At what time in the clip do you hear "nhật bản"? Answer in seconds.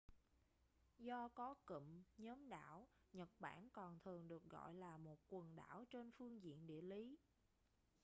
3.13-3.69